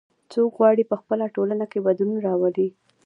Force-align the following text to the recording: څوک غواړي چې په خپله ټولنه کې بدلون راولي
څوک 0.31 0.51
غواړي 0.59 0.83
چې 0.85 0.89
په 0.91 0.95
خپله 1.01 1.25
ټولنه 1.35 1.65
کې 1.71 1.85
بدلون 1.85 2.17
راولي 2.27 2.67